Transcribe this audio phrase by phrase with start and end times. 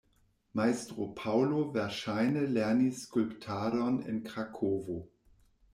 [0.59, 5.03] Majstro Paŭlo verŝajne lernis skulptadon en Krakovo.